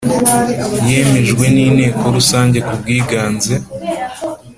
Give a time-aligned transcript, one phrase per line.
[0.89, 3.53] Yemejwe n inteko rusange kubwiganze